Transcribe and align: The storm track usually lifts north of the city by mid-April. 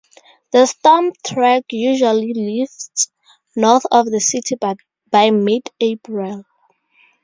The 0.51 0.65
storm 0.65 1.11
track 1.23 1.65
usually 1.71 2.33
lifts 2.33 3.11
north 3.55 3.83
of 3.91 4.07
the 4.07 4.19
city 4.19 4.55
by 5.11 5.29
mid-April. 5.29 6.43